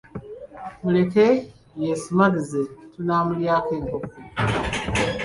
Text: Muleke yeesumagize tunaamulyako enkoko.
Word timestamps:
Muleke 0.81 1.25
yeesumagize 1.81 2.61
tunaamulyako 2.93 3.69
enkoko. 3.79 4.17